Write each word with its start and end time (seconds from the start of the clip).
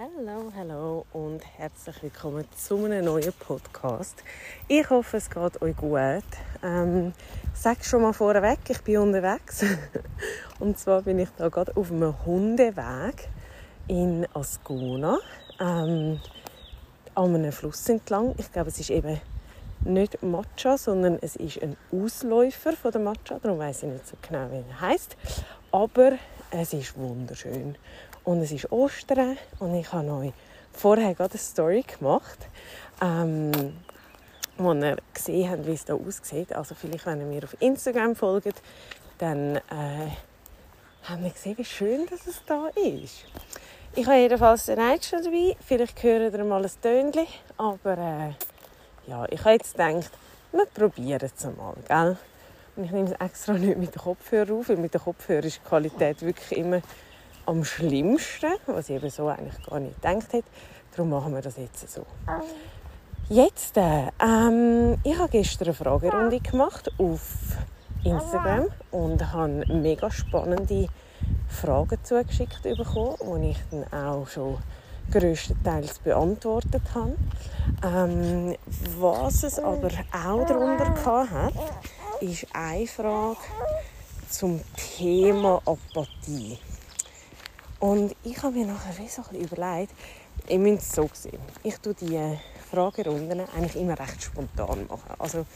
Hallo, 0.00 0.50
hallo 0.56 1.04
und 1.12 1.42
herzlich 1.58 2.02
willkommen 2.02 2.46
zu 2.56 2.86
einem 2.86 3.04
neuen 3.04 3.34
Podcast. 3.34 4.24
Ich 4.66 4.88
hoffe, 4.88 5.18
es 5.18 5.28
geht 5.28 5.60
euch 5.60 5.76
gut. 5.76 6.24
Ähm, 6.62 7.12
sag 7.52 7.84
schon 7.84 8.00
mal 8.00 8.14
vorweg, 8.14 8.60
ich 8.70 8.80
bin 8.80 8.96
unterwegs. 8.96 9.62
und 10.58 10.78
zwar 10.78 11.02
bin 11.02 11.18
ich 11.18 11.28
da 11.36 11.50
gerade 11.50 11.76
auf 11.76 11.92
einem 11.92 12.14
Hundeweg 12.24 13.28
in 13.88 14.26
Ascona, 14.32 15.18
ähm, 15.60 16.18
an 17.14 17.34
einem 17.34 17.52
Fluss 17.52 17.86
entlang. 17.90 18.34
Ich 18.38 18.50
glaube, 18.50 18.70
es 18.70 18.80
ist 18.80 18.88
eben 18.88 19.20
nicht 19.84 20.22
Matcha, 20.22 20.78
sondern 20.78 21.18
es 21.20 21.36
ist 21.36 21.62
ein 21.62 21.76
Ausläufer 21.92 22.72
von 22.72 22.92
der 22.92 23.02
Matcha. 23.02 23.38
Darum 23.38 23.58
weiß 23.58 23.82
ich 23.82 23.90
nicht 23.90 24.06
so 24.06 24.16
genau, 24.26 24.50
wie 24.50 24.64
er 24.66 24.80
heißt. 24.80 25.14
Aber 25.72 26.12
es 26.50 26.72
ist 26.72 26.96
wunderschön. 26.96 27.76
Und 28.24 28.42
es 28.42 28.52
ist 28.52 28.70
Ostern 28.70 29.38
und 29.58 29.74
ich 29.74 29.92
habe 29.92 30.10
euch 30.12 30.32
vorher 30.72 31.14
gerade 31.14 31.32
eine 31.32 31.40
Story 31.40 31.82
gemacht, 31.82 32.38
ähm, 33.02 33.50
wo 34.58 34.72
ihr 34.74 34.96
gesehen 35.14 35.50
habt, 35.50 35.66
wie 35.66 35.72
es 35.72 35.86
hier 35.86 35.94
aussieht. 35.94 36.52
Also 36.54 36.74
vielleicht, 36.74 37.06
wenn 37.06 37.20
ihr 37.20 37.26
mir 37.26 37.44
auf 37.44 37.56
Instagram 37.60 38.14
folgt, 38.14 38.60
dann 39.18 39.56
äh, 39.56 40.10
habt 41.04 41.22
ihr 41.22 41.30
gesehen, 41.30 41.58
wie 41.58 41.64
schön 41.64 42.06
dass 42.06 42.26
es 42.26 42.42
da 42.46 42.68
ist. 42.76 43.24
Ich 43.96 44.06
habe 44.06 44.18
jedenfalls 44.18 44.66
den 44.66 44.78
Reitschen 44.78 45.24
dabei. 45.24 45.56
Vielleicht 45.66 46.00
hören 46.02 46.32
ihr 46.32 46.44
mal 46.44 46.64
ein 46.64 46.70
Tönchen. 46.80 47.26
Aber 47.56 47.98
äh, 47.98 49.10
ja, 49.10 49.26
ich 49.28 49.40
habe 49.40 49.52
jetzt 49.52 49.72
gedacht, 49.72 50.10
wir 50.52 50.66
probieren 50.66 51.30
es 51.34 51.44
mal. 51.44 51.74
Gell? 51.88 52.16
Und 52.76 52.84
ich 52.84 52.90
nehme 52.92 53.08
es 53.08 53.20
extra 53.20 53.54
nicht 53.54 53.76
mit 53.76 53.94
dem 53.94 54.00
Kopfhörer 54.00 54.52
auf, 54.52 54.68
weil 54.68 54.76
mit 54.76 54.94
dem 54.94 55.00
Kopfhörer 55.00 55.44
ist 55.44 55.56
die 55.56 55.68
Qualität 55.68 56.22
wirklich 56.22 56.58
immer 56.58 56.80
am 57.46 57.64
schlimmsten, 57.64 58.52
was 58.66 58.88
ich 58.88 58.96
eben 58.96 59.10
so 59.10 59.28
eigentlich 59.28 59.62
gar 59.64 59.80
nicht 59.80 60.00
gedacht 60.00 60.32
hätte. 60.32 60.48
Darum 60.92 61.10
machen 61.10 61.34
wir 61.34 61.42
das 61.42 61.56
jetzt 61.56 61.88
so. 61.90 62.04
Jetzt, 63.28 63.76
äh, 63.76 64.08
ähm, 64.20 64.98
ich 65.04 65.16
habe 65.16 65.28
gestern 65.28 65.68
eine 65.68 65.74
Fragerunde 65.74 66.40
gemacht 66.40 66.90
auf 66.98 67.20
Instagram 68.02 68.66
und 68.90 69.32
habe 69.32 69.64
mega 69.68 70.10
spannende 70.10 70.88
Fragen 71.48 71.98
zugeschickt 72.02 72.62
bekommen, 72.62 73.42
die 73.42 73.50
ich 73.50 73.58
dann 73.70 73.92
auch 73.92 74.26
schon 74.26 74.58
größtenteils 75.12 76.00
beantwortet 76.00 76.82
habe. 76.94 77.16
Ähm, 77.84 78.56
was 78.98 79.42
es 79.42 79.58
aber 79.58 79.90
auch 80.12 80.46
darunter 80.46 81.30
hat, 81.30 81.54
ist 82.20 82.46
eine 82.52 82.86
Frage 82.86 83.36
zum 84.28 84.60
Thema 84.76 85.60
Apathie. 85.64 86.58
Und 87.80 88.14
ich 88.24 88.42
habe 88.42 88.58
mir 88.58 88.66
nachher 88.66 88.92
so 89.08 89.22
ein 89.30 89.40
überlegt, 89.40 89.92
ich 90.46 90.58
müsste 90.58 90.80
es 90.80 90.92
so 90.92 91.10
sehen. 91.12 91.40
Ich 91.62 91.78
tue 91.78 91.94
die 91.94 92.36
Fragerunden 92.70 93.40
eigentlich 93.40 93.76
immer 93.76 93.98
recht 93.98 94.22
spontan 94.22 94.86
machen. 94.86 95.14
Also 95.18 95.46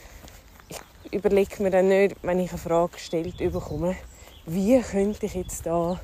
ich 0.69 1.13
überlege 1.13 1.61
mir 1.61 1.69
dann 1.69 1.87
nicht, 1.87 2.15
wenn 2.23 2.39
ich 2.39 2.49
eine 2.49 2.57
Frage 2.57 2.93
gestellt 2.93 3.37
bekomme, 3.37 3.95
wie 4.47 4.81
könnte 4.81 5.27
ich 5.27 5.35
jetzt 5.35 5.65
da 5.67 5.99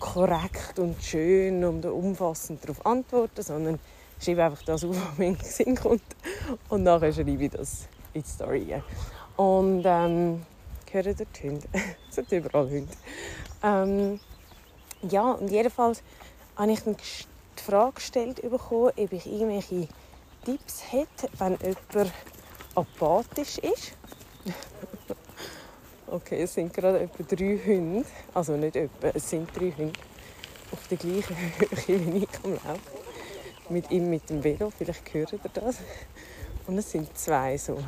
korrekt 0.00 0.78
und 0.78 1.00
schön 1.02 1.64
und 1.64 1.84
umfassend 1.86 2.64
darauf 2.64 2.84
antworten, 2.84 3.42
sondern 3.42 3.78
schreibe 4.20 4.44
einfach 4.44 4.62
das 4.62 4.84
auf, 4.84 4.96
was 5.10 5.18
mir 5.18 5.28
in 5.28 5.36
den 5.36 5.44
Sinn 5.44 5.76
kommt 5.76 6.02
und 6.68 6.82
nachher 6.82 7.12
schreibe 7.12 7.30
ich 7.30 7.50
das 7.50 7.86
in 8.12 8.22
die 8.22 8.28
Story. 8.28 8.82
Und 9.36 9.82
ähm, 9.84 10.42
hören 10.90 11.16
dort 11.16 11.42
Hunde. 11.42 11.68
es 12.08 12.14
sind 12.14 12.32
überall 12.32 12.68
Hunde. 12.68 12.92
Ähm, 13.62 14.20
ja, 15.02 15.32
und 15.32 15.50
jedenfalls 15.50 16.02
habe 16.56 16.72
ich 16.72 16.80
die 16.82 17.62
Frage 17.62 17.92
gestellt 17.94 18.42
bekommen, 18.42 18.92
ob 18.96 19.12
ich 19.12 19.26
irgendwelche 19.26 19.88
Tipps 20.44 20.82
hätte, 20.92 21.28
wenn 21.38 21.56
jemand 21.60 22.12
apathisch 22.74 23.58
ist. 23.58 23.92
okay, 26.06 26.42
es 26.42 26.54
sind 26.54 26.72
gerade 26.72 27.00
etwa 27.00 27.22
drei 27.22 27.58
Hunde, 27.64 28.04
also 28.34 28.56
nicht 28.56 28.76
etwa, 28.76 29.08
es 29.14 29.28
sind 29.28 29.48
drei 29.56 29.72
Hunde 29.76 29.98
auf 30.72 30.86
der 30.88 30.98
gleichen 30.98 31.36
Höhe 31.36 32.12
wie 32.12 32.18
ich 32.18 32.44
am 32.44 32.52
Laufen. 32.52 32.80
Mit 33.68 33.90
ihm 33.90 34.10
mit 34.10 34.28
dem 34.28 34.42
Velo, 34.42 34.70
vielleicht 34.70 35.14
hört 35.14 35.32
ihr 35.32 35.40
das. 35.54 35.76
Und 36.66 36.78
es 36.78 36.90
sind 36.90 37.16
zwei 37.16 37.56
so 37.56 37.78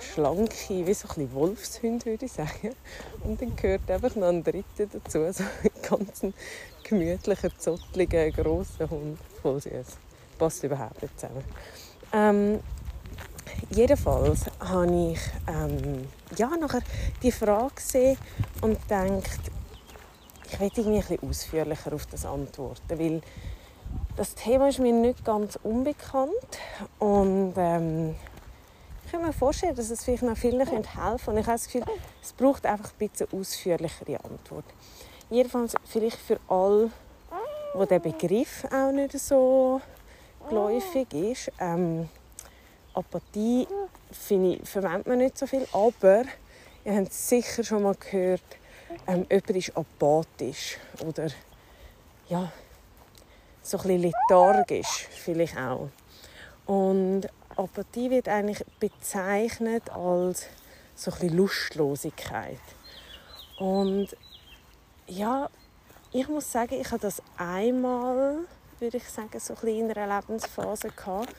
schlanke, 0.00 0.86
wie 0.86 0.94
so 0.94 1.08
ein 1.16 1.32
Wolfshunde, 1.32 2.06
würde 2.06 2.26
ich 2.26 2.32
sagen. 2.32 2.74
Und 3.24 3.40
dann 3.40 3.56
gehört 3.56 3.90
einfach 3.90 4.14
noch 4.16 4.28
ein 4.28 4.42
dritter 4.42 4.86
dazu, 4.86 5.32
so 5.32 5.44
ein 5.82 5.98
ganz 5.98 6.34
gemütlicher, 6.82 7.50
zottliger, 7.58 8.30
grosser 8.30 8.88
Hund. 8.88 9.18
Voll 9.40 9.60
süß. 9.60 9.86
Passt 10.38 10.64
überhaupt 10.64 11.02
nicht 11.02 11.18
zusammen. 11.18 11.44
Ähm, 12.12 12.60
jedenfalls 13.70 14.46
habe 14.60 15.12
ich 15.12 15.20
ähm, 15.48 16.08
ja, 16.36 16.48
nachher 16.48 16.82
die 17.22 17.32
Frage 17.32 17.74
gesehen 17.74 18.18
und 18.60 18.80
gedacht, 18.82 19.40
ich 20.46 20.60
werde 20.60 20.80
irgendwie 20.80 20.98
ein 20.98 21.06
bisschen 21.06 21.28
ausführlicher 21.28 21.92
auf 21.92 22.06
das 22.06 22.26
antworten, 22.26 22.98
weil 22.98 23.22
das 24.16 24.34
Thema 24.34 24.68
ist 24.68 24.78
mir 24.78 24.92
nicht 24.92 25.24
ganz 25.24 25.58
unbekannt 25.62 26.58
und 26.98 27.54
ähm, 27.56 28.14
kann 29.12 29.22
mir 29.22 29.32
vorstellen, 29.32 29.76
dass 29.76 29.90
es 29.90 30.02
vielleicht 30.02 30.22
noch 30.22 30.36
vielen 30.36 30.58
helfen 30.66 30.82
könnte. 30.82 31.30
Und 31.30 31.36
ich 31.36 31.46
habe 31.46 31.58
das 31.58 31.66
Gefühl, 31.66 31.84
es 32.22 32.32
braucht 32.32 32.64
einfach 32.64 32.90
ein 32.92 33.08
bisschen 33.08 33.28
ausführlichere 33.30 34.24
Antwort. 34.24 34.64
Jedenfalls 35.30 35.74
vielleicht 35.84 36.18
für 36.18 36.38
alle, 36.48 36.90
wo 37.74 37.84
der 37.84 37.98
Begriff 37.98 38.64
auch 38.70 38.92
nicht 38.92 39.18
so 39.18 39.80
geläufig 40.48 41.12
ist. 41.12 41.52
Ähm, 41.58 42.08
Apathie 42.94 43.66
finde 44.10 44.56
ich, 44.56 44.68
verwendet 44.68 45.06
man 45.06 45.18
nicht 45.18 45.38
so 45.38 45.46
viel, 45.46 45.66
aber 45.72 46.24
ihr 46.84 46.96
habt 46.96 47.12
sicher 47.12 47.64
schon 47.64 47.82
mal 47.82 47.94
gehört, 47.94 48.42
ähm, 49.06 49.26
jemand 49.30 49.50
ist 49.50 49.76
apathisch 49.76 50.78
oder 51.06 51.28
ja, 52.28 52.52
so 53.62 53.78
ein 53.78 53.82
bisschen 53.82 54.02
lethargisch 54.02 55.08
vielleicht 55.10 55.56
auch. 55.56 55.88
Und 56.66 57.22
Apathie 57.56 58.10
wird 58.10 58.28
eigentlich 58.28 58.64
bezeichnet 58.78 59.90
als 59.90 60.46
so 60.94 61.10
ein 61.10 61.18
bisschen 61.18 61.36
Lustlosigkeit. 61.36 62.60
Und 63.58 64.08
ja, 65.06 65.48
ich 66.12 66.28
muss 66.28 66.50
sagen, 66.50 66.74
ich 66.80 66.90
habe 66.90 67.00
das 67.00 67.22
einmal, 67.36 68.38
würde 68.78 68.96
ich 68.96 69.08
sagen, 69.08 69.38
so 69.40 69.54
ein 69.62 69.68
in 69.68 69.90
einer 69.90 70.16
Lebensphase 70.16 70.90
gehabt. 70.90 71.34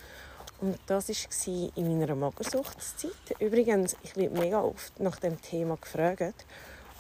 Und 0.62 0.80
das 0.88 1.10
war 1.10 1.72
in 1.76 2.00
meiner 2.00 2.16
Magersuchtszeit. 2.16 3.12
Übrigens, 3.40 3.98
ich 4.02 4.16
werde 4.16 4.40
mega 4.40 4.62
oft 4.62 5.00
nach 5.00 5.18
dem 5.18 5.42
Thema 5.42 5.78
gefragt. 5.78 6.46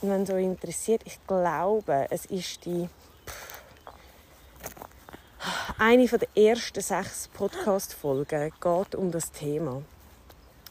Und 0.02 0.10
wenn 0.10 0.26
so 0.26 0.36
interessiert, 0.36 1.02
ich 1.06 1.18
glaube, 1.26 2.08
es 2.10 2.26
ist 2.26 2.66
die 2.66 2.90
eine 5.78 6.08
der 6.08 6.28
ersten 6.36 6.82
sechs 6.82 7.28
Podcast-Folgen 7.30 8.52
geht 8.62 8.96
um 8.96 9.12
das 9.12 9.32
Thema. 9.32 9.82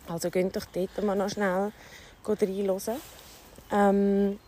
Also 0.08 0.30
geht 0.30 0.54
doch 0.54 0.66
dort 0.72 1.02
mal 1.02 1.16
noch 1.16 1.28
schnell 1.28 1.72
reinhören. 2.24 3.00
Ähm, 3.70 4.38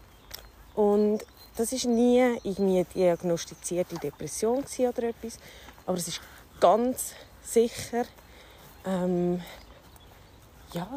und 0.75 1.25
das 1.57 1.73
war 1.73 1.91
nie 1.91 2.39
irgendwie 2.43 2.85
diagnostizierte 2.95 3.97
Depression 3.97 4.65
oder 4.79 5.03
etwas, 5.05 5.39
aber 5.87 5.97
es 5.97 6.09
ist 6.09 6.21
ganz 6.61 7.13
sicher 7.43 8.05
ähm, 8.85 9.41
ja, 10.73 10.89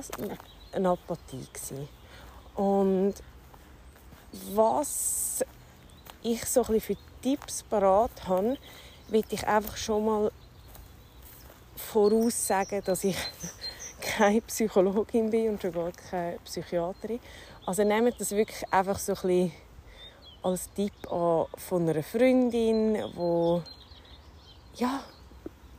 eine 0.72 0.90
Apathie 0.90 1.46
gewesen. 1.54 1.88
Und 2.56 3.16
was 4.54 5.44
ich 6.24 6.46
so 6.46 6.64
ein 6.64 6.82
für 6.82 6.98
Tipps 7.22 7.64
parat 7.64 8.28
habe, 8.28 8.58
will 9.10 9.24
ich 9.30 9.48
einfach 9.48 9.78
schon 9.78 10.06
mal 10.06 10.32
voraussagen, 11.76 12.84
dass 12.84 13.04
ich 13.04 13.18
keine 14.02 14.42
Psychologin 14.42 15.30
bin 15.30 15.50
und 15.50 15.62
schon 15.62 15.72
gar 15.72 15.92
keine 15.92 16.40
Psychiaterin. 16.40 17.20
Also 17.66 17.84
nehmt 17.84 18.20
das 18.20 18.32
wirklich 18.32 18.64
einfach 18.74 18.98
so 18.98 19.14
ein 19.14 19.22
bisschen 19.22 19.52
als 20.44 20.72
Tipp 20.74 21.12
an 21.12 21.46
von 21.58 21.90
einer 21.90 22.04
Freundin, 22.04 22.98
wo 23.16 23.62
ja, 24.76 25.04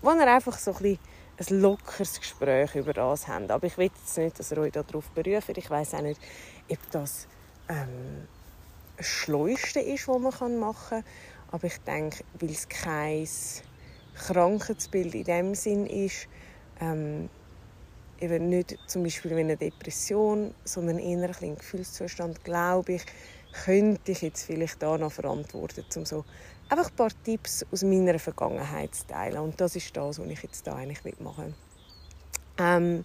wo 0.02 0.10
ihr 0.10 0.26
einfach 0.26 0.58
so 0.58 0.74
ein, 0.74 0.98
ein 1.36 1.60
lockeres 1.60 2.18
Gespräch 2.18 2.74
über 2.74 2.92
das 2.92 3.28
habt. 3.28 3.50
Aber 3.50 3.66
ich 3.66 3.78
will 3.78 3.86
jetzt 3.86 4.18
nicht, 4.18 4.38
dass 4.38 4.50
ihr 4.50 4.58
euch 4.58 4.72
darauf 4.72 5.08
beruft. 5.10 5.56
Ich 5.56 5.70
weiß 5.70 5.94
auch 5.94 6.02
nicht, 6.02 6.20
ob 6.70 6.90
das 6.90 7.28
ähm, 7.68 8.26
das 8.96 9.06
Schleuste 9.06 9.80
ist, 9.80 10.08
was 10.08 10.40
man 10.40 10.58
machen 10.58 11.02
kann. 11.02 11.04
Aber 11.50 11.64
ich 11.64 11.78
denke, 11.78 12.24
weil 12.40 12.50
es 12.50 12.68
kein 12.68 13.26
Krankheitsbild 14.14 15.14
in 15.14 15.24
dem 15.24 15.54
Sinn 15.54 15.86
ist, 15.86 16.28
ähm, 16.80 17.30
eben 18.20 18.48
nicht 18.48 18.76
zum 18.86 19.04
Beispiel 19.04 19.36
wie 19.36 19.40
eine 19.40 19.56
Depression, 19.56 20.54
sondern 20.64 20.98
eher 20.98 21.30
ein 21.40 21.56
Gefühlszustand, 21.56 22.44
glaube 22.44 22.94
ich, 22.94 23.02
könnte 23.64 24.12
ich 24.12 24.22
jetzt 24.22 24.44
vielleicht 24.44 24.82
da 24.82 24.98
noch 24.98 25.12
verantworten, 25.12 25.84
um 25.96 26.04
so 26.04 26.24
einfach 26.68 26.90
ein 26.90 26.96
paar 26.96 27.10
Tipps 27.24 27.64
aus 27.70 27.82
meiner 27.82 28.18
Vergangenheit 28.18 28.94
zu 28.94 29.06
teilen. 29.06 29.38
Und 29.38 29.60
das 29.60 29.76
ist 29.76 29.96
das, 29.96 30.18
was 30.18 30.26
ich 30.26 30.42
jetzt 30.42 30.66
da 30.66 30.76
eigentlich 30.76 31.20
machen 31.20 31.54
ähm, 32.58 33.04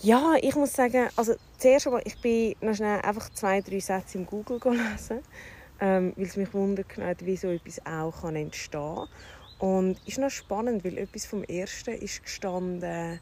ja, 0.00 0.34
ich 0.40 0.54
muss 0.54 0.72
sagen, 0.72 1.08
also 1.16 1.34
zuerst 1.58 1.86
einmal, 1.86 2.02
ich 2.04 2.20
bin 2.20 2.54
noch 2.60 2.74
schnell 2.74 3.00
einfach 3.00 3.30
zwei, 3.30 3.60
drei 3.60 3.80
Sätze 3.80 4.18
im 4.18 4.26
Google 4.26 4.60
gelesen, 4.60 5.20
ähm, 5.80 6.12
weil 6.16 6.26
es 6.26 6.36
mich 6.36 6.52
wundert, 6.52 6.88
wie 7.24 7.36
so 7.36 7.48
etwas 7.48 7.84
auch 7.86 8.22
kann 8.22 8.36
entstehen 8.36 8.80
kann. 8.80 9.08
Und 9.58 10.06
ist 10.06 10.18
noch 10.18 10.30
spannend, 10.30 10.84
weil 10.84 10.98
etwas 10.98 11.26
vom 11.26 11.42
Ersten 11.44 11.94
ist 11.94 12.22
gestanden 12.22 13.20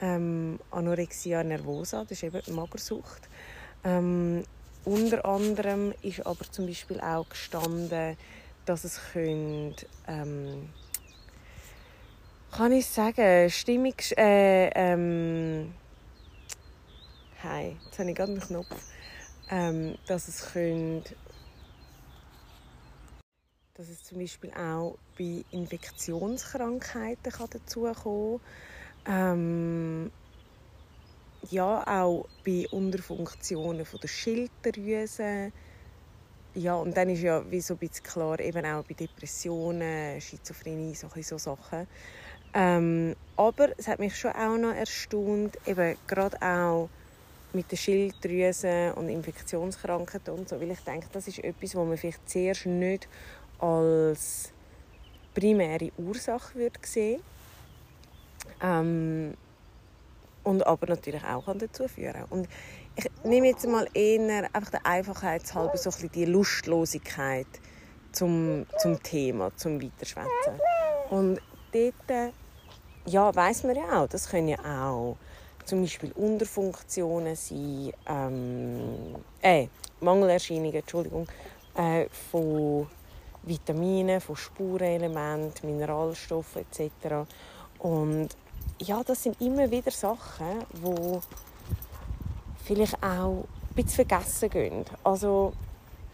ähm, 0.00 0.58
Anorexia 0.70 1.42
nervosa, 1.42 2.02
das 2.02 2.22
ist 2.22 2.24
eben 2.24 2.54
Magersucht. 2.54 3.28
Ähm, 3.84 4.44
unter 4.84 5.24
anderem 5.24 5.94
ist 6.02 6.26
aber 6.26 6.44
zum 6.50 6.66
Beispiel 6.66 7.00
auch 7.00 7.28
gestanden, 7.28 8.16
dass 8.64 8.84
es 8.84 9.00
könnt, 9.12 9.86
ähm, 10.06 10.68
kann 12.50 12.72
ich 12.72 12.86
sagen, 12.86 13.50
Stimmungs... 13.50 14.12
Äh, 14.12 14.70
ähm, 14.74 15.74
Hi, 17.42 17.76
jetzt 17.84 17.98
habe 17.98 18.10
ich 18.10 18.16
gerade 18.16 18.32
einen 18.32 18.40
Knopf. 18.40 18.68
Ähm, 19.50 19.98
dass 20.06 20.28
es 20.28 20.52
könnt, 20.52 21.16
dass 23.74 23.88
es 23.88 24.04
zum 24.04 24.18
Beispiel 24.18 24.52
auch 24.52 24.96
bei 25.18 25.44
Infektionskrankheiten 25.50 27.32
kann 27.32 27.50
dazukommen 27.50 28.40
ähm, 29.06 30.12
ja, 31.50 31.84
auch 31.86 32.26
bei 32.44 32.66
Unterfunktionen 32.70 33.84
von 33.84 34.00
der 34.00 34.08
Schilddrüse. 34.08 35.52
Ja, 36.54 36.74
und 36.74 36.96
dann 36.96 37.08
ist 37.08 37.22
ja 37.22 37.50
wie 37.50 37.60
so 37.60 37.74
ein 37.74 37.78
bisschen 37.78 38.04
klar, 38.04 38.38
eben 38.40 38.64
auch 38.66 38.84
bei 38.84 38.94
Depressionen, 38.94 40.20
Schizophrenie, 40.20 40.94
so, 40.94 41.08
so 41.20 41.38
Sachen. 41.38 41.86
Ähm, 42.54 43.16
aber 43.36 43.70
es 43.78 43.88
hat 43.88 43.98
mich 43.98 44.16
schon 44.16 44.32
auch 44.32 44.58
noch 44.58 44.74
erstaunt, 44.74 45.56
eben 45.66 45.96
gerade 46.06 46.36
auch 46.42 46.90
mit 47.54 47.70
der 47.70 47.76
Schilddrüse 47.76 48.94
und 48.94 49.08
Infektionskrankheiten 49.08 50.34
und 50.34 50.48
so, 50.48 50.60
weil 50.60 50.70
ich 50.70 50.80
denke, 50.80 51.06
das 51.12 51.28
ist 51.28 51.38
etwas, 51.38 51.74
was 51.74 51.86
man 51.86 51.96
vielleicht 51.96 52.28
zuerst 52.28 52.66
nicht 52.66 53.08
als 53.58 54.52
primäre 55.34 55.90
Ursache 55.96 56.54
würde 56.54 56.78
sehen 56.82 57.22
ähm, 58.60 59.34
und 60.44 60.66
aber 60.66 60.86
natürlich 60.86 61.24
auch 61.24 61.44
dazu 61.56 61.88
führen 61.88 62.24
und 62.30 62.48
ich 62.96 63.06
nehme 63.24 63.48
jetzt 63.48 63.66
mal 63.66 63.88
eher 63.94 64.48
einfach 64.52 64.70
der 64.70 64.84
Einfachheit 64.84 65.54
halber 65.54 65.76
so 65.78 65.90
ein 65.90 66.10
die 66.12 66.26
Lustlosigkeit 66.26 67.46
zum, 68.12 68.66
zum 68.78 69.02
Thema, 69.02 69.50
zum 69.56 69.80
Weiterschwätzen. 69.82 70.60
Und 71.10 71.40
dort, 71.72 72.32
ja, 73.06 73.34
weiß 73.34 73.64
man 73.64 73.76
ja 73.76 74.02
auch, 74.02 74.08
das 74.08 74.28
können 74.28 74.48
ja 74.48 74.58
auch 74.58 75.16
zum 75.64 75.82
Beispiel 75.82 76.12
Unterfunktionen 76.12 77.36
sein, 77.36 77.92
ähm, 78.08 79.16
äh, 79.40 79.68
Mangelerscheinungen, 80.00 80.74
Entschuldigung, 80.74 81.26
äh, 81.76 82.06
von 82.30 82.88
Vitaminen, 83.42 84.20
von 84.20 84.36
Spurenelementen, 84.36 85.70
Mineralstoffen 85.70 86.66
etc. 86.70 87.28
Und 87.78 88.28
ja, 88.80 89.02
das 89.04 89.22
sind 89.22 89.40
immer 89.40 89.70
wieder 89.70 89.90
Sachen, 89.90 90.64
die 90.72 91.20
vielleicht 92.64 93.02
auch 93.02 93.44
ein 93.44 93.74
bisschen 93.74 94.06
vergessen 94.06 94.50
gehen. 94.50 94.84
Also 95.04 95.52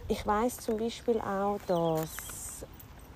ich 0.09 0.27
weiß 0.27 0.59
zum 0.59 0.79
Beispiel 0.79 1.21
auch, 1.21 1.59
dass 1.67 2.65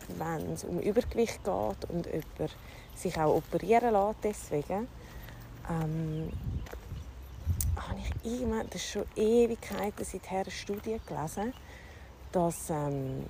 wenn 0.08 0.52
es 0.52 0.64
um 0.64 0.78
Übergewicht 0.80 1.40
geht 1.44 1.90
und 1.90 2.06
jemand 2.06 2.56
sich 2.94 3.16
auch 3.18 3.36
operieren 3.36 3.92
lässt 3.92 4.18
deswegen, 4.22 4.88
ähm, 5.70 6.30
habe 7.76 7.98
ich 8.00 8.32
irgendwann, 8.32 8.66
das 8.70 8.82
ist 8.82 8.90
schon 8.90 9.04
Ewigkeiten 9.16 10.04
seither 10.04 10.40
eine 10.40 10.50
Studie 10.50 11.00
gelesen, 11.06 11.54
dass 12.32 12.70
ähm, 12.70 13.24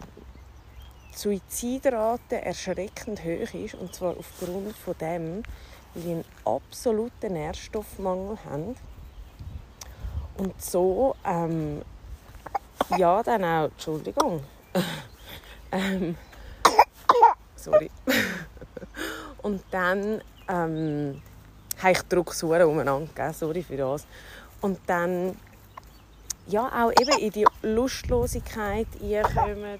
die 1.13 1.19
Suizidrate 1.19 2.43
erschreckend 2.43 3.23
hoch 3.23 3.55
ist 3.55 3.75
und 3.75 3.95
zwar 3.95 4.17
aufgrund 4.17 4.77
von 4.77 4.95
dem, 4.99 5.43
sie 5.95 6.13
einen 6.13 6.25
absoluten 6.45 7.33
Nährstoffmangel 7.35 8.39
haben. 8.49 8.77
Und 10.39 10.61
so 10.61 11.15
ähm, 11.25 11.83
ja 12.97 13.23
dann 13.23 13.45
auch 13.45 13.65
Entschuldigung. 13.65 14.43
Ähm, 15.75 16.17
sorry. 17.57 17.91
Und 19.43 19.63
dann 19.71 20.21
ähm, 20.47 21.23
habe 21.79 21.93
ich 21.93 22.03
Druck 22.03 22.35
umeinander, 22.43 23.33
sorry 23.33 23.63
für 23.63 23.79
das. 23.79 24.07
Und 24.61 24.79
dann 24.87 25.35
ja, 26.47 26.67
auch 26.67 26.93
eben 27.01 27.19
in 27.19 27.31
die 27.31 27.47
Lustlosigkeit 27.63 28.87
reinkommen 29.01 29.79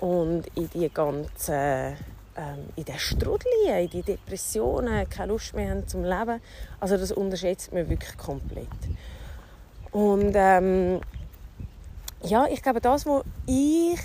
und 0.00 0.46
in 0.56 0.70
die 0.70 0.88
ganzen 0.88 1.96
ähm, 2.36 2.68
in 2.76 2.84
den 2.84 2.98
Strudel, 2.98 3.50
in 3.66 3.90
die 3.90 4.02
Depressionen, 4.02 5.08
keine 5.08 5.32
Lust 5.32 5.54
mehr 5.54 5.70
haben 5.70 5.86
zum 5.86 6.04
Leben. 6.04 6.40
Also 6.80 6.96
das 6.96 7.12
unterschätzt 7.12 7.72
man 7.72 7.88
wirklich 7.88 8.16
komplett. 8.16 8.68
Und 9.90 10.32
ähm, 10.34 11.00
ja, 12.22 12.46
ich 12.46 12.62
glaube, 12.62 12.80
das, 12.80 13.04
was 13.04 13.24
ich 13.46 13.98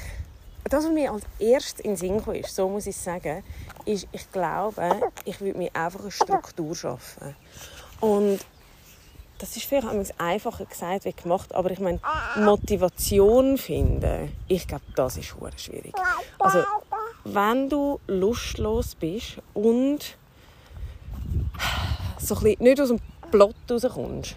das, 0.69 0.83
was 0.83 0.91
mir 0.91 1.11
als 1.11 1.23
erstes 1.39 1.79
in 1.79 1.91
den 1.91 1.97
Sinn 1.97 2.23
kam, 2.23 2.35
ist, 2.35 2.53
so 2.53 2.67
muss 2.67 2.87
ich 2.87 2.97
sagen, 2.97 3.43
ist, 3.85 4.07
ich 4.11 4.29
glaube, 4.31 5.11
ich 5.25 5.39
würde 5.39 5.57
mir 5.57 5.73
einfach 5.73 6.01
eine 6.01 6.11
Struktur 6.11 6.75
schaffen. 6.75 7.35
Und 7.99 8.39
das 9.37 9.55
ist 9.55 9.65
vielleicht 9.65 10.19
einfacher 10.19 10.65
gesagt 10.65 11.05
wie 11.05 11.13
gemacht, 11.13 11.53
aber 11.53 11.69
ich 11.71 11.79
meine, 11.79 11.99
Motivation 12.37 13.57
finden, 13.57 14.35
ich 14.47 14.67
glaube, 14.67 14.83
das 14.95 15.17
ist 15.17 15.27
schwierig. 15.27 15.93
Also, 16.39 16.63
wenn 17.33 17.69
du 17.69 17.99
lustlos 18.07 18.95
bist 18.95 19.37
und 19.53 20.17
so 22.19 22.37
nicht 22.41 22.81
aus 22.81 22.89
dem 22.89 22.99
Plot 23.31 23.55
rauskommst, 23.69 24.35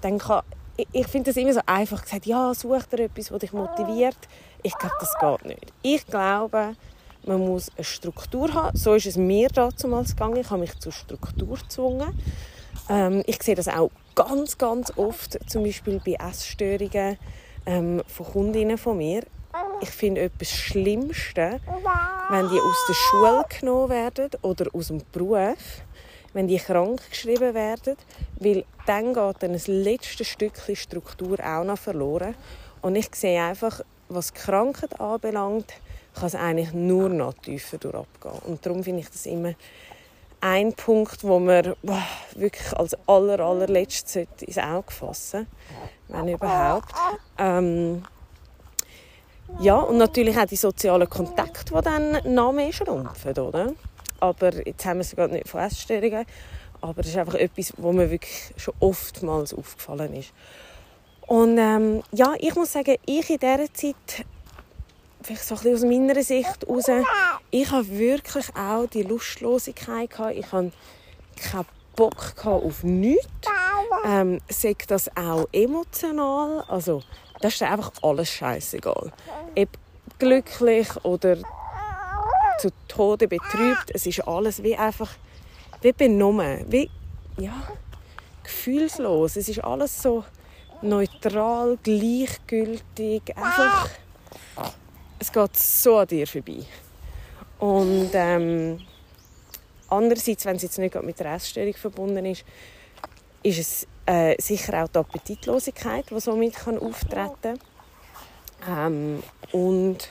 dann 0.00 0.18
kann, 0.18 0.42
ich, 0.76 0.88
ich 0.92 1.06
finde 1.06 1.30
das 1.30 1.36
immer 1.36 1.52
so 1.52 1.60
einfach 1.66 2.02
gesagt, 2.02 2.26
ja, 2.26 2.52
such 2.54 2.84
dir 2.84 3.04
etwas, 3.04 3.28
das 3.28 3.38
dich 3.38 3.52
motiviert. 3.52 4.16
Ich 4.62 4.76
glaube, 4.76 4.94
das 5.00 5.14
geht 5.18 5.44
nicht. 5.46 5.72
Ich 5.82 6.06
glaube, 6.06 6.74
man 7.24 7.40
muss 7.40 7.70
eine 7.76 7.84
Struktur 7.84 8.52
haben. 8.52 8.76
So 8.76 8.94
ist 8.94 9.06
es 9.06 9.16
mir 9.16 9.48
damals 9.48 10.10
gegangen. 10.10 10.36
Ich 10.36 10.50
habe 10.50 10.60
mich 10.60 10.78
zur 10.78 10.92
Struktur 10.92 11.56
gezwungen. 11.56 12.18
Ähm, 12.88 13.22
ich 13.26 13.42
sehe 13.42 13.54
das 13.54 13.68
auch 13.68 13.90
ganz, 14.14 14.58
ganz 14.58 14.92
oft, 14.96 15.38
zum 15.48 15.64
Beispiel 15.64 16.00
bei 16.04 16.14
Essstörungen 16.14 17.18
ähm, 17.64 18.02
von 18.06 18.26
Kundinnen 18.26 18.78
von 18.78 18.98
mir. 18.98 19.22
Ich 19.80 19.90
finde 19.90 20.22
etwas 20.22 20.50
Schlimmste, 20.50 21.60
wenn 22.30 22.48
die 22.48 22.60
aus 22.60 22.84
der 22.88 22.94
Schule 22.94 23.44
genommen 23.60 23.90
werden 23.90 24.30
oder 24.42 24.66
aus 24.72 24.88
dem 24.88 25.02
Beruf, 25.12 25.82
wenn 26.32 26.48
die 26.48 26.58
krank 26.58 27.00
geschrieben 27.10 27.54
werden, 27.54 27.96
weil 28.40 28.64
dann 28.86 29.14
geht 29.14 29.42
dann 29.42 29.52
das 29.52 29.66
letzte 29.66 30.24
Stückchen 30.24 30.76
Struktur 30.76 31.38
auch 31.40 31.64
noch 31.64 31.78
verloren. 31.78 32.34
Und 32.82 32.96
ich 32.96 33.08
sehe 33.14 33.42
einfach, 33.42 33.80
was 34.08 34.32
die 34.32 34.40
Krankheit 34.40 35.00
anbelangt, 35.00 35.72
kann 36.14 36.26
es 36.26 36.34
eigentlich 36.34 36.72
nur 36.72 37.08
noch 37.08 37.34
tiefer 37.34 37.78
durchabgehen. 37.78 38.38
Und 38.46 38.64
darum 38.64 38.82
finde 38.82 39.00
ich 39.00 39.10
das 39.10 39.26
immer 39.26 39.54
ein 40.40 40.72
Punkt, 40.74 41.24
wo 41.24 41.38
man 41.38 41.74
boah, 41.82 42.02
wirklich 42.34 42.72
als 42.76 42.96
aller, 43.06 43.40
allerletztes 43.40 44.26
ins 44.40 44.58
Auge 44.58 44.92
fassen 44.92 45.46
wenn 46.08 46.28
überhaupt. 46.28 46.94
Ähm, 47.38 48.04
ja, 49.60 49.76
und 49.76 49.98
natürlich 49.98 50.36
auch 50.36 50.46
die 50.46 50.56
sozialen 50.56 51.08
Kontakte, 51.08 51.74
die 51.74 51.82
dann 51.82 52.54
mehr 52.54 52.72
schrumpfen, 52.72 53.38
oder? 53.38 53.72
Aber 54.20 54.66
jetzt 54.66 54.84
haben 54.84 54.98
wir 54.98 55.02
es 55.02 55.14
gerade 55.14 55.34
nicht 55.34 55.48
von 55.48 55.60
Essstörungen, 55.60 56.26
aber 56.80 57.00
es 57.00 57.08
ist 57.08 57.16
einfach 57.16 57.34
etwas, 57.34 57.72
wo 57.76 57.92
mir 57.92 58.10
wirklich 58.10 58.52
schon 58.56 58.74
oftmals 58.80 59.54
aufgefallen 59.54 60.14
ist. 60.14 60.32
Und 61.26 61.58
ähm, 61.58 62.02
ja, 62.12 62.34
ich 62.38 62.54
muss 62.54 62.72
sagen, 62.72 62.96
ich 63.04 63.30
in 63.30 63.38
dieser 63.38 63.72
Zeit 63.72 64.26
vielleicht 65.26 65.44
so 65.44 65.56
ein 65.56 65.74
aus 65.74 65.82
meiner 65.82 66.22
Sicht 66.22 66.66
heraus, 66.66 66.84
ich 67.50 67.70
habe 67.70 67.98
wirklich 67.98 68.46
auch 68.54 68.86
die 68.86 69.02
Lustlosigkeit 69.02 70.10
gehabt. 70.10 70.36
Ich 70.36 70.52
habe 70.52 70.70
keinen 71.36 71.66
Bock 71.96 72.34
auf 72.44 72.84
nichts. 72.84 73.26
Ähm, 74.04 74.40
sagt 74.48 74.90
das 74.90 75.10
auch 75.16 75.48
emotional. 75.52 76.64
Also, 76.68 77.02
das 77.40 77.54
ist 77.54 77.62
einfach 77.62 77.92
alles 78.02 78.30
scheißegal. 78.30 79.12
Ob 79.56 79.68
glücklich 80.18 80.88
oder 81.04 81.36
zu 82.58 82.70
Tode 82.88 83.28
betrübt, 83.28 83.90
es 83.92 84.06
ist 84.06 84.26
alles 84.26 84.62
wie 84.62 84.76
einfach 84.76 85.10
wie 85.82 85.92
benommen, 85.92 86.64
wie 86.68 86.90
ja, 87.36 87.62
gefühlslos. 88.42 89.36
Es 89.36 89.48
ist 89.48 89.62
alles 89.62 90.02
so 90.02 90.24
neutral, 90.82 91.78
gleichgültig, 91.82 93.36
einfach, 93.36 93.90
es 95.18 95.32
geht 95.32 95.56
so 95.56 95.98
an 95.98 96.06
dir 96.06 96.26
vorbei. 96.26 96.64
Und 97.58 98.10
ähm, 98.12 98.80
andererseits, 99.88 100.44
wenn 100.44 100.56
es 100.56 100.62
jetzt 100.62 100.78
nicht 100.78 101.00
mit 101.02 101.18
der 101.18 101.34
Essstörung 101.34 101.74
verbunden 101.74 102.26
ist, 102.26 102.44
ist 103.42 103.58
es 103.58 103.86
äh, 104.06 104.40
sicher 104.40 104.84
auch 104.84 104.88
die 104.88 104.98
Appetitlosigkeit, 104.98 106.10
die 106.10 106.20
somit 106.20 106.54
kann 106.54 106.78
auftreten 106.78 107.58
kann. 108.60 109.22
Ähm, 109.22 109.22
und 109.52 110.08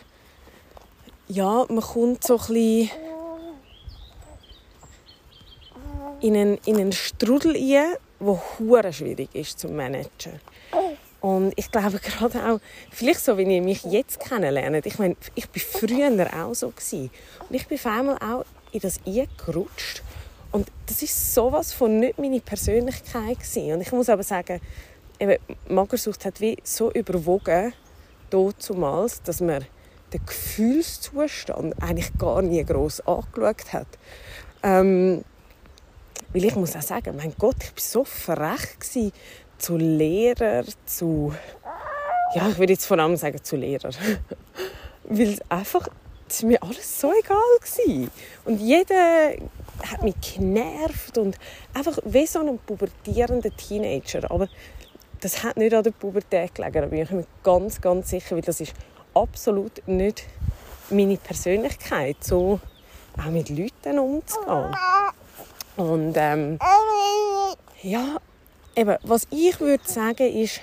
ja, 1.27 1.65
man 1.67 1.81
kommt 1.81 2.23
so 2.23 2.33
ein 2.33 2.39
bisschen 2.39 2.91
in 6.21 6.35
einen, 6.35 6.57
in 6.65 6.77
einen 6.77 6.91
Strudel 6.91 7.51
rein, 7.51 7.95
der 8.19 8.41
hure 8.59 8.93
schwierig 8.93 9.33
ist 9.33 9.59
zu 9.59 9.67
managen. 9.67 10.39
Und 11.21 11.53
ich 11.55 11.71
glaube 11.71 11.99
gerade 11.99 12.51
auch, 12.51 12.59
vielleicht 12.91 13.21
so, 13.21 13.37
wie 13.37 13.43
ihr 13.43 13.61
mich 13.61 13.83
jetzt 13.83 14.19
kennenlernt, 14.19 14.85
ich 14.85 14.99
meine, 14.99 15.15
ich 15.33 15.47
war 15.47 15.79
früher 15.79 16.45
auch 16.45 16.53
so. 16.53 16.69
Gewesen. 16.69 17.09
Und 17.49 17.55
ich 17.55 17.67
bin 17.67 17.77
auf 17.77 17.85
einmal 17.87 18.17
auch 18.17 18.45
in 18.71 18.79
das 18.81 18.99
eingerutscht. 19.05 20.03
Und 20.55 20.71
das 20.85 21.03
ist 21.03 21.35
sowas 21.35 21.74
von 21.74 22.00
nicht 22.00 22.17
meine 22.17 22.39
Persönlichkeit 22.39 23.39
gewesen. 23.39 23.74
Und 23.74 23.81
ich 23.81 23.91
muss 23.91 24.07
aber 24.07 24.24
sagen, 24.24 24.62
eben, 25.19 25.38
Magersucht 25.67 26.24
hat 26.24 26.39
wie 26.39 26.57
so 26.63 26.93
überwogen, 26.93 27.74
damals, 28.29 29.21
dass 29.21 29.41
man 29.41 29.65
den 30.13 30.25
Gefühlszustand 30.25 31.75
eigentlich 31.83 32.17
gar 32.17 32.41
nie 32.41 32.63
groß 32.63 33.01
angeschaut 33.01 33.74
hat. 33.74 33.88
Ähm, 34.63 35.25
weil 36.31 36.45
ich 36.45 36.55
muss 36.55 36.74
auch 36.77 36.81
sagen, 36.81 37.17
mein 37.17 37.33
Gott, 37.38 37.57
ich 37.59 37.71
war 37.71 37.77
so 37.77 38.05
frech 38.05 38.79
gewesen, 38.79 39.12
zu 39.57 39.75
Lehrer, 39.75 40.63
zu... 40.85 41.33
Ja, 42.33 42.47
ich 42.47 42.57
würde 42.57 42.71
jetzt 42.71 42.85
vor 42.85 42.97
allem 42.97 43.17
sagen, 43.17 43.43
zu 43.43 43.57
Lehrer. 43.57 43.89
Weil 45.03 45.38
einfach, 45.50 45.89
es 46.29 46.43
war 46.43 46.50
mir 46.50 46.63
alles 46.63 47.01
so 47.01 47.12
egal. 47.12 48.07
Und 48.45 48.62
jeder 48.62 49.33
hat 49.84 50.03
mich 50.03 50.15
genervt 50.36 51.17
und 51.17 51.38
einfach 51.74 51.98
wie 52.05 52.25
so 52.25 52.39
ein 52.39 52.58
pubertierender 52.60 53.55
Teenager. 53.55 54.29
Aber 54.32 54.48
das 55.22 55.44
hat 55.44 55.58
nicht 55.58 55.74
an 55.74 55.84
der 55.84 55.91
Pubertät 55.91 56.55
gelegen, 56.55 56.82
da 56.82 56.86
bin 56.88 57.01
ich 57.01 57.12
mir 57.12 57.25
ganz, 57.44 57.82
ganz 57.82 58.10
sicher, 58.10 58.36
weil 58.36 58.41
das 58.41 58.62
ist 58.62 58.74
absolut 59.13 59.88
nicht 59.88 60.24
meine 60.89 61.17
Persönlichkeit, 61.17 62.17
so 62.22 62.60
auch 63.17 63.32
mit 63.32 63.50
Leuten 63.50 64.00
umzugehen. 64.00 64.75
Und 65.77 66.13
ähm, 66.15 66.60
ja, 67.82 68.17
eben, 68.75 68.98
was 69.03 69.27
ich 69.32 69.60
würde 69.60 69.88
sagen 69.88 70.27
ist, 70.27 70.62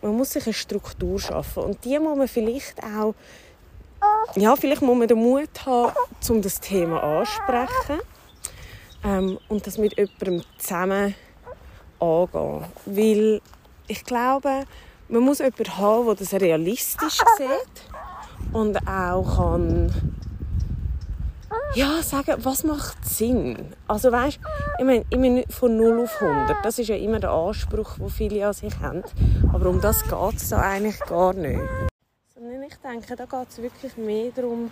man 0.00 0.16
muss 0.16 0.32
sich 0.32 0.46
eine 0.46 0.54
Struktur 0.54 1.20
schaffen 1.20 1.62
und 1.62 1.84
die 1.84 1.98
muss 1.98 2.16
man 2.16 2.28
vielleicht 2.28 2.82
auch, 2.82 3.14
ja, 4.36 4.56
vielleicht 4.56 4.82
muss 4.82 4.96
man 4.96 5.08
den 5.08 5.18
Mut 5.18 5.50
haben, 5.66 5.92
um 6.28 6.42
das 6.42 6.60
Thema 6.60 7.02
ansprechen 7.02 8.00
ähm, 9.04 9.38
und 9.48 9.66
das 9.66 9.78
mit 9.78 9.96
jemandem 9.96 10.42
zusammen 10.58 11.14
angehen, 12.00 12.64
weil 12.86 13.40
ich 13.86 14.04
glaube, 14.04 14.64
man 15.08 15.22
muss 15.22 15.38
jemanden 15.38 15.76
haben, 15.78 16.06
der 16.06 16.14
das 16.14 16.32
realistisch 16.34 17.18
sieht 17.36 18.52
und 18.52 18.76
auch 18.88 19.36
kann 19.36 19.92
ja, 21.74 22.02
sagen, 22.02 22.34
was 22.44 22.64
macht 22.64 23.04
Sinn? 23.04 23.74
Also 23.88 24.12
weißt, 24.12 24.38
ich 24.78 24.84
meine, 24.84 25.04
ich 25.08 25.18
meine 25.18 25.44
von 25.48 25.76
0 25.76 26.04
auf 26.04 26.20
100, 26.20 26.64
das 26.64 26.78
ist 26.78 26.88
ja 26.88 26.96
immer 26.96 27.18
der 27.18 27.30
Anspruch, 27.30 27.96
den 27.98 28.08
viele 28.10 28.46
an 28.46 28.52
sich 28.52 28.78
haben. 28.80 29.02
Aber 29.52 29.68
um 29.68 29.80
das 29.80 30.02
geht 30.02 30.36
es 30.36 30.48
da 30.50 30.60
eigentlich 30.60 30.98
gar 31.00 31.32
nicht. 31.32 31.60
Ich 32.72 32.78
denke, 32.78 33.16
da 33.16 33.26
geht 33.26 33.48
es 33.50 33.60
wirklich 33.60 33.96
mehr 33.98 34.30
darum, 34.34 34.70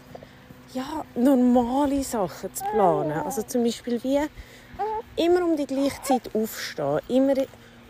ja, 0.73 1.05
normale 1.15 2.03
Sachen 2.03 2.55
zu 2.55 2.65
planen. 2.65 3.13
Also 3.13 3.43
zum 3.43 3.63
Beispiel 3.63 4.03
wie 4.03 4.21
immer 5.17 5.45
um 5.45 5.55
die 5.55 5.67
gleiche 5.67 6.01
Zeit 6.03 6.35
aufstehen, 6.35 7.01
immer 7.09 7.35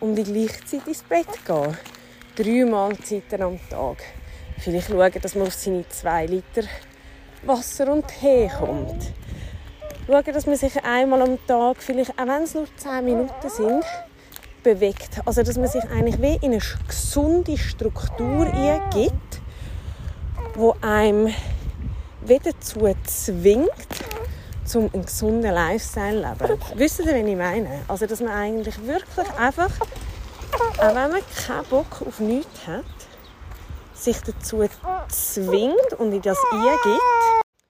um 0.00 0.16
die 0.16 0.24
gleiche 0.24 0.64
Zeit 0.64 0.88
ins 0.88 1.02
Bett 1.04 1.28
gehen. 1.46 1.76
Drei 2.34 2.64
Mahlzeiten 2.64 3.42
am 3.42 3.60
Tag. 3.68 3.98
Vielleicht 4.58 4.88
schauen, 4.88 5.12
dass 5.22 5.34
man 5.36 5.46
auf 5.46 5.54
seine 5.54 5.88
zwei 5.88 6.26
Liter 6.26 6.62
Wasser 7.44 7.92
und 7.92 8.06
Tee 8.08 8.50
kommt. 8.58 9.12
Schauen, 10.06 10.24
dass 10.24 10.46
man 10.46 10.56
sich 10.56 10.84
einmal 10.84 11.22
am 11.22 11.38
Tag, 11.46 11.76
vielleicht 11.78 12.18
auch 12.18 12.26
wenn 12.26 12.42
es 12.42 12.54
nur 12.54 12.66
10 12.76 13.04
Minuten 13.04 13.48
sind, 13.48 13.84
bewegt. 14.64 15.20
Also 15.24 15.42
dass 15.44 15.56
man 15.56 15.68
sich 15.68 15.84
eigentlich 15.84 16.20
wie 16.20 16.44
in 16.44 16.52
eine 16.52 16.62
gesunde 16.88 17.56
Struktur 17.56 18.46
eingibt, 18.52 19.29
wo 20.54 20.74
einem 20.80 21.32
wieder 22.22 22.52
dazu 22.52 22.80
zwingt, 23.04 23.70
zum 24.64 24.90
einen 24.92 25.04
gesunden 25.04 25.52
Lifestyle 25.52 26.36
zu 26.38 26.44
leben. 26.44 26.60
Wisst 26.74 27.00
ihr, 27.00 27.06
was 27.06 27.12
ich 27.12 27.36
meine? 27.36 27.82
Also 27.88 28.06
dass 28.06 28.20
man 28.20 28.30
eigentlich 28.30 28.86
wirklich 28.86 29.28
einfach, 29.38 29.70
auch 30.78 30.94
wenn 30.94 31.10
man 31.10 31.22
keinen 31.46 31.64
Bock 31.66 32.02
auf 32.06 32.20
nichts 32.20 32.66
hat, 32.66 32.84
sich 33.94 34.18
dazu 34.20 34.64
zwingt 35.08 35.92
und 35.98 36.12
in 36.12 36.22
das 36.22 36.38
eingibt. 36.52 37.00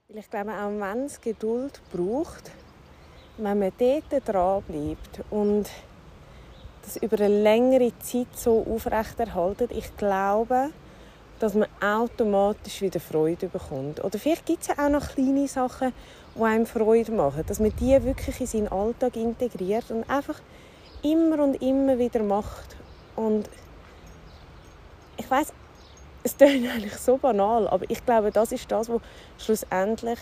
Ich 0.09 0.31
glaube, 0.31 0.51
auch 0.53 0.71
wenn 0.71 1.07
es 1.07 1.21
Geduld 1.21 1.81
braucht, 1.93 2.51
wenn 3.37 3.59
man 3.59 3.73
dort 3.79 4.29
dran 4.29 4.63
bleibt 4.63 5.21
und 5.31 5.71
das 6.83 6.97
über 6.97 7.17
eine 7.17 7.43
längere 7.43 7.93
Zeit 8.01 8.29
so 8.37 8.67
aufrechterhalten, 8.69 9.69
ich 9.71 9.97
glaube, 9.97 10.71
dass 11.41 11.55
man 11.55 11.69
automatisch 11.83 12.81
wieder 12.83 13.01
Freude 13.01 13.49
bekommt. 13.49 14.05
Oder 14.05 14.19
vielleicht 14.19 14.47
gibt 14.47 14.63
es 14.63 14.69
ja 14.69 14.87
auch 14.87 14.91
noch 14.91 15.09
kleine 15.09 15.49
Sachen, 15.49 15.93
die 16.37 16.43
einem 16.43 16.67
Freude 16.67 17.13
machen, 17.13 17.45
dass 17.47 17.59
man 17.59 17.75
die 17.81 18.03
wirklich 18.05 18.41
in 18.41 18.47
seinen 18.47 18.69
Alltag 18.69 19.17
integriert 19.17 19.91
und 19.91 20.09
einfach 20.09 20.41
immer 21.03 21.43
und 21.43 21.61
immer 21.61 21.99
wieder 21.99 22.23
macht. 22.23 22.77
Und 23.17 23.49
ich 25.17 25.29
weiß 25.29 25.53
es 26.23 26.37
klingt 26.37 26.71
eigentlich 26.75 26.97
so 26.97 27.17
banal, 27.17 27.67
aber 27.69 27.85
ich 27.89 28.05
glaube, 28.05 28.31
das 28.31 28.53
ist 28.53 28.71
das, 28.71 28.89
was 28.89 29.01
schlussendlich 29.39 30.19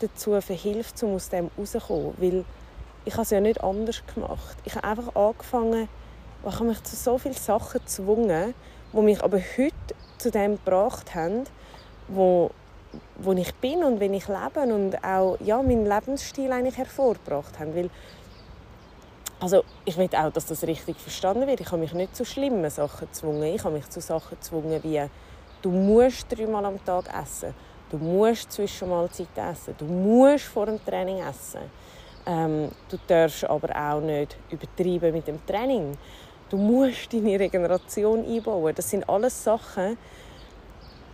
dazu 0.00 0.40
verhilft, 0.40 1.02
um 1.02 1.14
aus 1.14 1.28
dem 1.28 1.50
rauszukommen. 1.58 2.14
Weil 2.18 2.44
ich 3.04 3.14
habe 3.14 3.22
es 3.22 3.30
ja 3.30 3.40
nicht 3.40 3.62
anders 3.62 4.02
gemacht. 4.14 4.56
Ich 4.64 4.74
habe 4.76 4.86
einfach 4.86 5.14
angefangen, 5.14 5.88
ich 6.46 6.54
habe 6.54 6.64
mich 6.64 6.82
zu 6.84 6.96
so 6.96 7.18
vielen 7.18 7.34
Sachen 7.34 7.80
gezwungen, 7.80 8.54
die 8.92 9.00
mich 9.00 9.22
aber 9.22 9.38
heute 9.38 9.94
zu 10.20 10.30
dem 10.30 10.56
gebracht 10.56 11.14
haben, 11.14 11.44
wo, 12.08 12.50
wo 13.16 13.32
ich 13.32 13.54
bin 13.56 13.84
und 13.84 14.00
wenn 14.00 14.14
ich 14.14 14.28
lebe 14.28 14.60
und 14.72 15.02
auch 15.04 15.36
ja, 15.40 15.62
meinen 15.62 15.86
Lebensstil 15.86 16.52
eigentlich 16.52 16.76
hervorgebracht 16.76 17.58
haben. 17.58 17.74
Weil, 17.74 17.90
also 19.40 19.64
ich 19.84 19.96
will 19.96 20.08
auch, 20.14 20.30
dass 20.32 20.46
das 20.46 20.62
richtig 20.64 20.98
verstanden 20.98 21.46
wird. 21.46 21.60
Ich 21.60 21.66
habe 21.68 21.78
mich 21.78 21.94
nicht 21.94 22.14
zu 22.14 22.24
schlimmen 22.24 22.68
Sachen 22.70 23.08
gezwungen. 23.08 23.42
Ich 23.42 23.64
habe 23.64 23.74
mich 23.74 23.88
zu 23.88 24.00
Sachen 24.00 24.36
gezwungen 24.36 24.80
wie 24.82 25.02
Du 25.62 25.70
musst 25.70 26.26
dreimal 26.30 26.64
am 26.64 26.82
Tag 26.84 27.04
essen. 27.14 27.54
Du 27.90 27.98
musst 27.98 28.50
Zwischenmahlzeiten 28.52 29.44
essen. 29.44 29.74
Du 29.76 29.84
musst 29.84 30.44
vor 30.44 30.66
dem 30.66 30.82
Training 30.82 31.18
essen. 31.18 31.60
Ähm, 32.26 32.70
du 32.88 32.96
darfst 33.06 33.44
aber 33.44 33.68
auch 33.76 34.00
nicht 34.00 34.36
übertreiben 34.50 35.12
mit 35.12 35.26
dem 35.26 35.44
Training. 35.46 35.98
Du 36.50 36.56
musst 36.56 37.12
deine 37.12 37.38
Regeneration 37.38 38.26
einbauen. 38.26 38.74
Das 38.74 38.90
sind 38.90 39.08
alles 39.08 39.42
Sachen, 39.42 39.96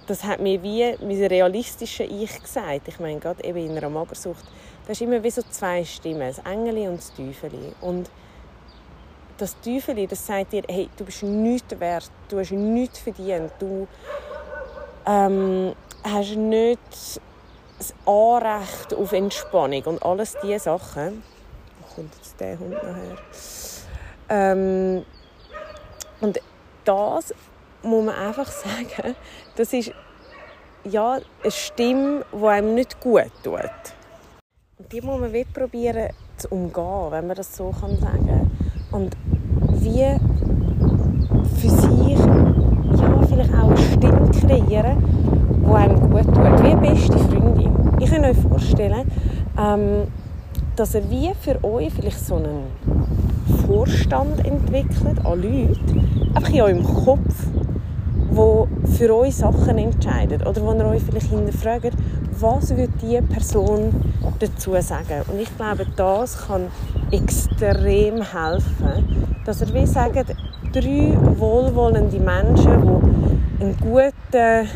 das 0.07 0.25
hat 0.25 0.41
mir 0.41 0.63
wie 0.63 0.97
mein 1.01 1.25
realistisches 1.25 2.09
Ich 2.11 2.41
gesagt. 2.41 2.89
Ich 2.89 2.99
meine, 3.01 3.21
gerade 3.21 3.45
eben 3.45 3.59
in 3.59 3.77
einer 3.77 3.91
Magersucht, 3.91 4.45
da 4.87 4.93
ist 4.93 5.03
immer 5.03 5.23
wie 5.23 5.31
so 5.31 5.43
zwei 5.43 5.85
Stimmen, 5.85 6.21
das 6.21 6.39
Engel 6.39 6.89
und 6.89 6.99
das 6.99 7.13
Teufeli. 7.13 7.73
Und 7.81 8.09
das 9.37 9.61
Teufeli, 9.61 10.07
das 10.07 10.27
sagt 10.27 10.53
dir, 10.53 10.63
hey, 10.69 10.89
du 10.97 11.05
bist 11.05 11.23
nichts 11.23 11.79
wert, 11.79 12.11
du 12.29 12.39
hast 12.39 12.53
nichts 12.53 13.01
verdient, 13.01 13.51
du 13.59 13.87
ähm, 15.05 15.75
hast 16.03 16.37
nicht 16.37 17.21
das 17.77 17.93
Anrecht 18.07 18.95
auf 18.95 19.13
Entspannung 19.13 19.83
und 19.83 20.03
alles 20.03 20.35
diese 20.43 20.61
Sachen. 20.61 21.23
Wo 21.81 21.95
kommt 21.95 22.15
jetzt 22.17 22.41
der 22.41 22.59
Hund 22.59 22.73
nachher? 22.73 23.17
Ähm, 24.29 25.05
und 26.21 26.41
das 26.85 27.35
muss 27.83 28.05
man 28.05 28.15
einfach 28.15 28.47
sagen, 28.51 29.15
das 29.57 29.73
ist 29.73 29.93
ja 30.85 31.19
eine 31.43 31.51
Stimme, 31.51 32.25
die 32.33 32.47
einem 32.47 32.75
nicht 32.75 33.01
gut 33.01 33.31
tut. 33.43 33.61
Und 34.79 34.93
die 34.93 35.01
muss 35.01 35.21
man 35.21 35.33
wieder 35.33 35.51
probieren 35.53 36.11
zu 36.37 36.49
umgehen, 36.49 37.11
wenn 37.11 37.27
man 37.27 37.37
das 37.37 37.57
so 37.57 37.71
kann 37.71 37.97
sagen 37.99 38.51
Und 38.93 39.17
wie 39.81 40.19
für 41.61 41.69
sich 41.69 42.19
ja, 43.01 43.23
vielleicht 43.27 43.55
auch 43.55 43.69
eine 43.69 43.79
Stimme 43.79 44.31
kreieren, 44.31 45.03
die 45.67 45.73
einem 45.73 46.11
gut 46.11 46.27
tut. 46.27 46.63
Wie 46.63 46.89
beste 46.89 47.19
Freundin. 47.19 47.97
Ich 48.01 48.11
kann 48.11 48.25
euch 48.25 48.37
vorstellen, 48.37 49.11
ähm, 49.59 50.07
dass 50.77 50.95
ihr 50.95 51.11
wie 51.11 51.33
für 51.41 51.63
euch 51.65 51.93
vielleicht 51.93 52.21
so 52.21 52.37
einen 52.37 52.67
Vorstand 53.67 54.45
entwickelt 54.45 55.25
an 55.25 55.43
Leuten, 55.43 56.06
einfach 56.35 56.51
in 56.51 56.61
eurem 56.61 56.85
Kopf, 56.85 57.47
wo 58.31 58.69
für 58.97 59.15
euch 59.15 59.37
Sachen 59.37 59.79
entscheidet 59.79 60.47
oder 60.47 60.63
wo 60.63 60.73
ihr 60.73 60.85
euch 60.87 61.03
vielleicht 61.03 61.31
hinterfragt, 61.31 61.93
was 62.39 62.71
würde 62.71 62.93
diese 63.01 63.23
Person 63.23 63.93
dazu 64.39 64.73
sagen. 64.81 65.23
Und 65.33 65.41
ich 65.41 65.57
glaube, 65.57 65.87
das 65.97 66.47
kann 66.47 66.67
extrem 67.11 68.23
helfen, 68.23 69.27
dass 69.45 69.63
ihr 69.63 69.73
wie 69.75 69.87
sagt, 69.87 70.35
drei 70.73 71.17
wohlwollende 71.39 72.21
Menschen, 72.21 73.01
die 73.59 73.65
einen 73.65 73.77
guten 73.81 74.69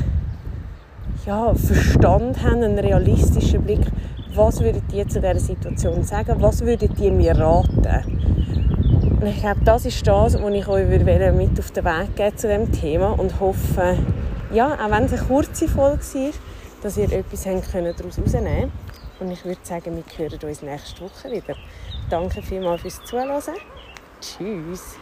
ja, 1.27 1.55
Verstand 1.55 2.43
haben, 2.43 2.63
einen 2.63 2.79
realistischen 2.79 3.63
Blick, 3.63 3.87
was 4.35 4.61
würden 4.61 4.83
die 4.93 5.07
zu 5.07 5.21
dieser 5.21 5.39
Situation 5.39 6.03
sagen, 6.03 6.37
was 6.41 6.65
würden 6.65 6.89
die 6.99 7.11
mir 7.11 7.37
raten. 7.37 8.21
Und 9.21 9.27
ich 9.27 9.41
glaube, 9.41 9.61
das 9.67 9.85
ist 9.85 10.07
das, 10.07 10.43
was 10.43 10.55
ich 10.55 10.67
euch 10.67 10.89
mit 10.89 11.59
auf 11.59 11.71
den 11.73 11.85
Weg 11.85 12.17
geben 12.17 12.37
zu 12.39 12.49
diesem 12.49 12.73
Thema 12.73 13.19
und 13.19 13.39
hoffe, 13.39 13.99
ja, 14.51 14.73
auch 14.75 14.91
wenn 14.91 15.05
es 15.05 15.13
eine 15.13 15.23
kurze 15.23 15.69
Folge 15.69 16.03
war, 16.03 16.31
dass 16.83 16.97
ihr 16.97 17.13
etwas 17.13 17.43
daraus 17.43 17.71
herausnehmen 17.75 18.43
könnt. 18.43 18.73
Und 19.21 19.31
ich 19.31 19.45
würde 19.45 19.61
sagen, 19.63 19.95
wir 19.95 20.05
hören 20.27 20.39
uns 20.43 20.63
nächste 20.63 21.03
Woche 21.03 21.31
wieder. 21.31 21.55
Danke 22.09 22.41
vielmals 22.41 22.81
fürs 22.81 23.05
Zuhören. 23.05 23.57
Tschüss. 24.23 24.97